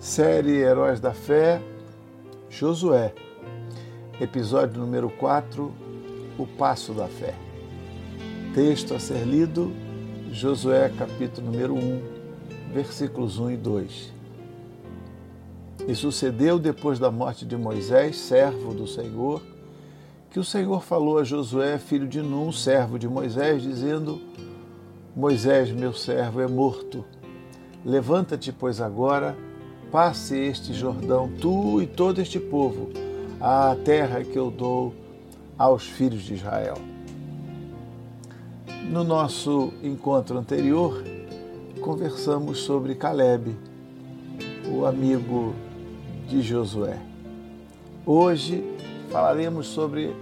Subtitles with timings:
[0.00, 1.60] Série Heróis da Fé,
[2.48, 3.12] Josué,
[4.18, 5.70] episódio número 4,
[6.38, 7.34] O Passo da Fé.
[8.54, 9.70] Texto a ser lido,
[10.32, 12.02] Josué, capítulo número 1,
[12.72, 14.12] versículos 1 e 2.
[15.86, 19.42] E sucedeu depois da morte de Moisés, servo do Senhor,
[20.30, 24.18] que o Senhor falou a Josué, filho de Num, servo de Moisés, dizendo:
[25.14, 27.04] Moisés, meu servo, é morto.
[27.84, 29.36] Levanta-te, pois, agora
[29.90, 32.90] passe este Jordão, tu e todo este povo,
[33.40, 34.94] à terra que eu dou
[35.58, 36.76] aos filhos de Israel.
[38.88, 41.02] No nosso encontro anterior,
[41.80, 43.56] conversamos sobre Caleb,
[44.72, 45.54] o amigo
[46.28, 46.96] de Josué.
[48.06, 48.64] Hoje
[49.10, 50.14] falaremos sobre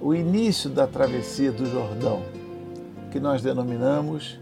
[0.00, 2.22] o início da travessia do Jordão,
[3.10, 4.38] que nós denominamos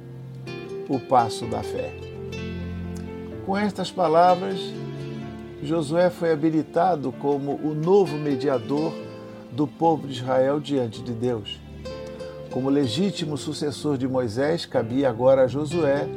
[0.88, 2.13] o Passo da Fé.
[3.46, 4.58] Com estas palavras,
[5.62, 8.90] Josué foi habilitado como o novo mediador
[9.52, 11.60] do povo de Israel diante de Deus.
[12.50, 16.08] Como legítimo sucessor de Moisés, cabia agora a Josué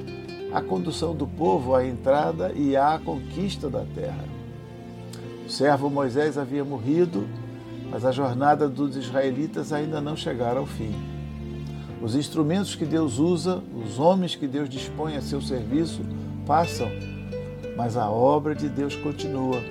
[0.53, 4.23] a condução do povo à entrada e à conquista da terra.
[5.45, 7.27] O servo Moisés havia morrido,
[7.91, 10.95] mas a jornada dos israelitas ainda não chegara ao fim.
[12.01, 16.01] Os instrumentos que Deus usa, os homens que Deus dispõe a seu serviço,
[16.45, 16.89] passam
[17.77, 19.61] mas a obra de Deus continua,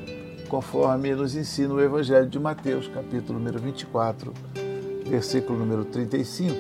[0.49, 4.33] conforme nos ensina o Evangelho de Mateus, capítulo número 24,
[5.05, 6.55] versículo número 35.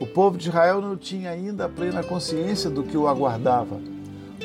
[0.00, 3.78] O povo de Israel não tinha ainda a plena consciência do que o aguardava.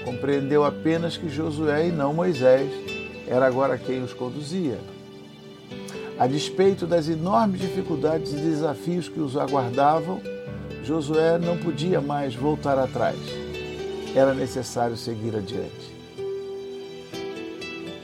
[0.04, 2.70] Compreendeu apenas que Josué e não Moisés
[3.26, 4.78] era agora quem os conduzia.
[6.20, 10.22] A despeito das enormes dificuldades e desafios que os aguardavam,
[10.84, 13.47] Josué não podia mais voltar atrás
[14.16, 15.96] era necessário seguir adiante.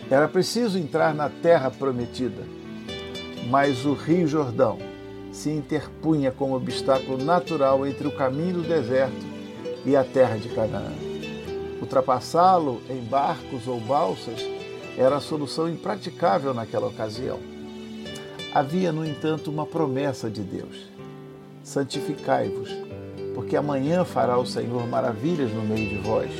[0.09, 2.43] Era preciso entrar na terra prometida,
[3.49, 4.77] mas o Rio Jordão
[5.31, 9.25] se interpunha como obstáculo natural entre o caminho do deserto
[9.85, 10.93] e a terra de Canaã.
[11.81, 14.39] Ultrapassá-lo em barcos ou balsas
[14.97, 17.39] era a solução impraticável naquela ocasião.
[18.53, 20.87] Havia, no entanto, uma promessa de Deus:
[21.63, 22.69] santificai-vos
[23.33, 26.31] porque amanhã fará o Senhor maravilhas no meio de vós.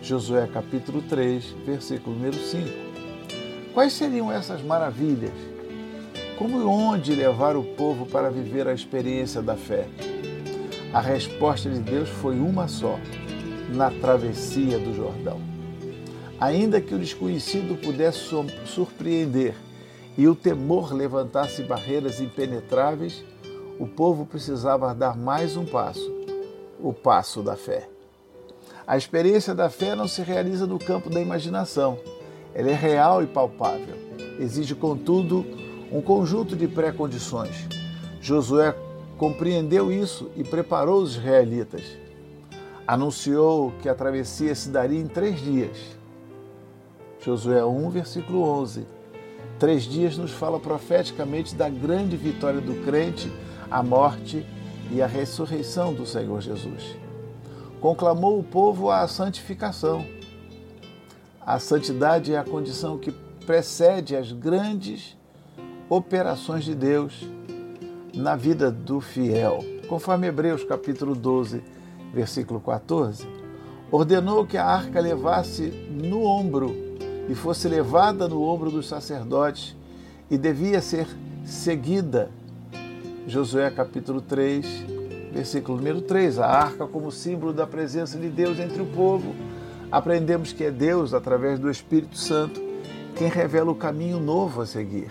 [0.00, 2.68] Josué capítulo 3, versículo número 5.
[3.72, 5.32] Quais seriam essas maravilhas?
[6.38, 9.86] Como e onde levar o povo para viver a experiência da fé?
[10.92, 12.98] A resposta de Deus foi uma só:
[13.72, 15.40] na travessia do Jordão.
[16.40, 18.18] Ainda que o desconhecido pudesse
[18.66, 19.54] surpreender
[20.16, 23.24] e o temor levantasse barreiras impenetráveis,
[23.78, 26.24] o povo precisava dar mais um passo
[26.84, 27.88] o passo da fé.
[28.86, 31.98] A experiência da fé não se realiza no campo da imaginação.
[32.54, 33.96] Ela é real e palpável.
[34.38, 35.46] Exige, contudo,
[35.90, 37.66] um conjunto de pré-condições.
[38.20, 38.76] Josué
[39.16, 41.82] compreendeu isso e preparou os israelitas.
[42.86, 45.78] Anunciou que a travessia se daria em três dias.
[47.20, 48.86] Josué 1, versículo 11.
[49.58, 53.32] Três dias nos fala profeticamente da grande vitória do crente
[53.70, 54.44] a morte
[54.90, 56.96] e a ressurreição do Senhor Jesus.
[57.80, 60.04] Conclamou o povo à santificação.
[61.44, 63.12] A santidade é a condição que
[63.46, 65.16] precede as grandes
[65.88, 67.28] operações de Deus
[68.14, 69.62] na vida do fiel.
[69.88, 71.62] Conforme Hebreus capítulo 12,
[72.12, 73.26] versículo 14,
[73.90, 76.74] ordenou que a arca levasse no ombro
[77.28, 79.76] e fosse levada no ombro dos sacerdotes
[80.30, 81.06] e devia ser
[81.44, 82.30] seguida
[83.26, 84.66] Josué capítulo 3,
[85.32, 89.34] versículo número 3, a arca como símbolo da presença de Deus entre o povo.
[89.90, 92.60] Aprendemos que é Deus, através do Espírito Santo,
[93.16, 95.10] quem revela o caminho novo a seguir.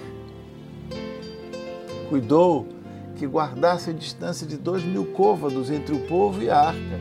[2.08, 2.68] Cuidou
[3.16, 7.00] que guardasse a distância de dois mil côvados entre o povo e a arca.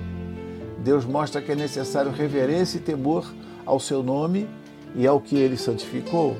[0.79, 3.31] Deus mostra que é necessário reverência e temor
[3.67, 4.49] ao seu nome
[4.94, 6.37] e ao que ele santificou.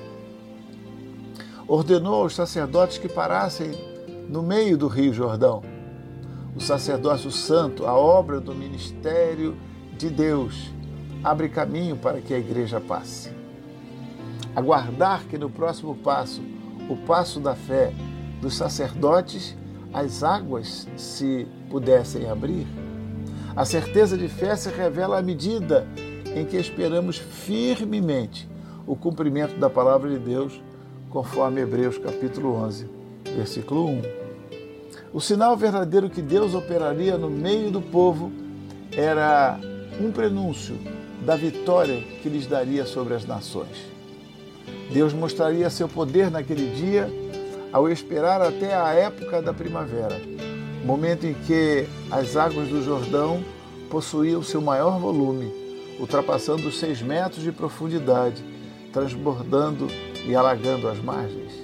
[1.69, 3.92] ordenou aos sacerdotes que parassem
[4.33, 5.63] no meio do Rio Jordão.
[6.57, 9.55] O sacerdócio santo, a obra do ministério
[9.99, 10.73] de Deus,
[11.23, 13.31] abre caminho para que a igreja passe.
[14.57, 16.41] Aguardar que no próximo passo,
[16.89, 17.93] o passo da fé
[18.41, 19.55] dos sacerdotes,
[19.93, 22.67] as águas se pudessem abrir.
[23.55, 25.87] A certeza de fé se revela à medida
[26.35, 28.49] em que esperamos firmemente
[28.87, 30.63] o cumprimento da palavra de Deus,
[31.11, 32.89] conforme Hebreus capítulo 11,
[33.37, 34.22] versículo 1.
[35.13, 38.33] O sinal verdadeiro que Deus operaria no meio do povo
[38.97, 39.59] era
[40.01, 40.75] um prenúncio
[41.23, 43.93] da vitória que lhes daria sobre as nações.
[44.91, 47.11] Deus mostraria seu poder naquele dia
[47.71, 50.19] ao esperar até a época da primavera,
[50.83, 53.45] momento em que as águas do Jordão
[53.91, 55.53] possuíam seu maior volume,
[56.01, 58.43] ultrapassando os seis metros de profundidade,
[58.91, 59.89] transbordando
[60.27, 61.62] e alagando as margens.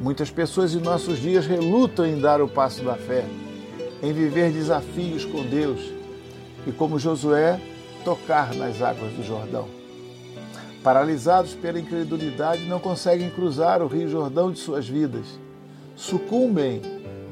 [0.00, 3.24] Muitas pessoas em nossos dias relutam em dar o passo da fé,
[4.02, 5.80] em viver desafios com Deus
[6.66, 7.58] e, como Josué,
[8.04, 9.66] tocar nas águas do Jordão.
[10.82, 15.26] Paralisados pela incredulidade, não conseguem cruzar o Rio Jordão de suas vidas.
[15.96, 16.82] Sucumbem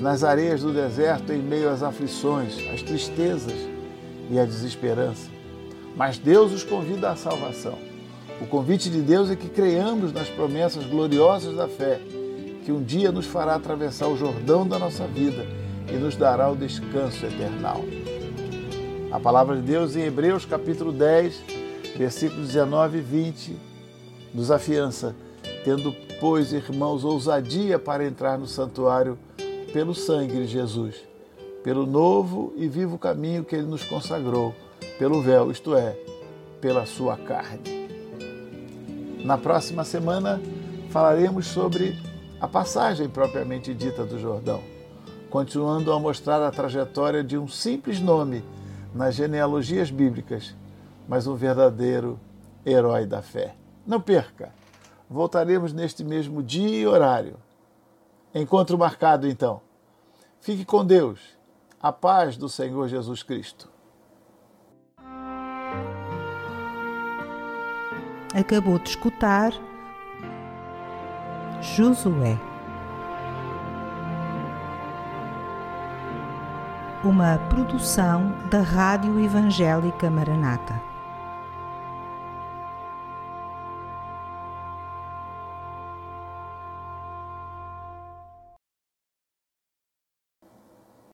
[0.01, 3.55] nas areias do deserto em meio às aflições, às tristezas
[4.31, 5.29] e à desesperança.
[5.95, 7.79] Mas Deus os convida à salvação.
[8.41, 12.01] O convite de Deus é que creiamos nas promessas gloriosas da fé,
[12.65, 15.47] que um dia nos fará atravessar o Jordão da nossa vida
[15.87, 17.85] e nos dará o descanso eternal.
[19.13, 21.45] A palavra de Deus em Hebreus capítulo 10,
[21.97, 23.57] versículos 19 e 20,
[24.33, 25.15] nos afiança,
[25.63, 29.19] tendo, pois, irmãos, ousadia para entrar no santuário
[29.73, 30.97] pelo sangue de Jesus,
[31.63, 34.55] pelo novo e vivo caminho que ele nos consagrou,
[34.99, 35.97] pelo véu, isto é,
[36.63, 37.85] pela sua carne.
[39.23, 40.41] Na próxima semana
[40.91, 44.63] falaremos sobre a passagem propriamente dita do Jordão,
[45.31, 48.45] continuando a mostrar a trajetória de um simples nome
[48.95, 50.55] nas genealogias bíblicas,
[51.09, 52.19] mas um verdadeiro
[52.65, 53.55] herói da fé.
[53.87, 54.53] Não perca!
[55.09, 57.37] Voltaremos neste mesmo dia e horário.
[58.35, 59.61] Encontro marcado, então.
[60.41, 61.21] Fique com Deus.
[61.81, 63.69] A paz do Senhor Jesus Cristo.
[68.35, 69.53] Acabou de escutar
[71.65, 72.39] Josué.
[77.03, 80.81] uma produção da Rádio Evangélica Maranata.